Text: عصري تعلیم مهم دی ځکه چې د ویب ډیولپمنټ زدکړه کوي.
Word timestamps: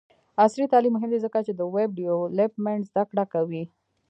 عصري 0.43 0.65
تعلیم 0.71 0.93
مهم 0.95 1.09
دی 1.13 1.19
ځکه 1.25 1.39
چې 1.45 1.51
د 1.55 1.61
ویب 1.73 1.89
ډیولپمنټ 1.99 2.81
زدکړه 2.89 3.23
کوي. 3.33 3.63